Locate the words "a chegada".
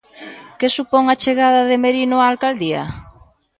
1.13-1.61